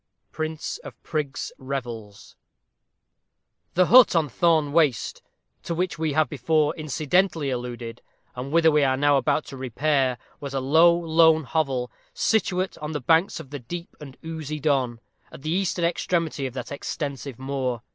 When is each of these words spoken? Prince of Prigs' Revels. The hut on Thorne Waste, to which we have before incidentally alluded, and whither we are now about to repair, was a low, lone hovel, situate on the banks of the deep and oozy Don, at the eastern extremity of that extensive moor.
Prince 0.31 0.79
of 0.79 0.95
Prigs' 1.03 1.51
Revels. 1.59 2.35
The 3.75 3.85
hut 3.85 4.15
on 4.15 4.29
Thorne 4.29 4.73
Waste, 4.73 5.21
to 5.61 5.75
which 5.75 5.99
we 5.99 6.13
have 6.13 6.27
before 6.27 6.75
incidentally 6.75 7.51
alluded, 7.51 8.01
and 8.35 8.51
whither 8.51 8.71
we 8.71 8.83
are 8.83 8.97
now 8.97 9.17
about 9.17 9.45
to 9.45 9.57
repair, 9.57 10.17
was 10.39 10.55
a 10.55 10.59
low, 10.59 10.97
lone 10.97 11.43
hovel, 11.43 11.91
situate 12.15 12.79
on 12.79 12.93
the 12.93 12.99
banks 12.99 13.39
of 13.39 13.51
the 13.51 13.59
deep 13.59 13.95
and 13.99 14.17
oozy 14.25 14.59
Don, 14.59 14.99
at 15.31 15.43
the 15.43 15.51
eastern 15.51 15.85
extremity 15.85 16.47
of 16.47 16.55
that 16.55 16.71
extensive 16.71 17.37
moor. 17.37 17.83